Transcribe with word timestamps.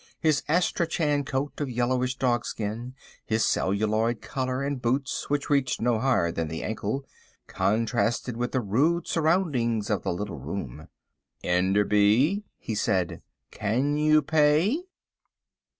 His 0.19 0.41
astrachan 0.49 1.25
coat 1.27 1.61
of 1.61 1.69
yellow 1.69 2.03
dogskin, 2.17 2.95
his 3.23 3.45
celluloid 3.45 4.19
collar, 4.19 4.63
and 4.63 4.81
boots 4.81 5.29
which 5.29 5.47
reached 5.47 5.79
no 5.79 5.99
higher 5.99 6.31
than 6.31 6.47
the 6.47 6.63
ankle, 6.63 7.05
contrasted 7.45 8.35
with 8.35 8.51
the 8.51 8.61
rude 8.61 9.05
surroundings 9.05 9.91
of 9.91 10.01
the 10.01 10.11
little 10.11 10.39
room. 10.39 10.87
"Enderby," 11.43 12.43
he 12.57 12.73
said, 12.73 13.21
"can 13.51 13.95
you 13.95 14.23
pay?" 14.23 14.79